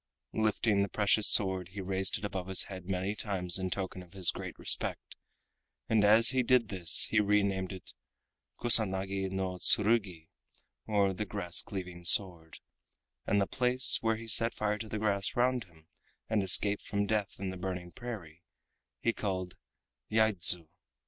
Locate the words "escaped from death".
16.41-17.39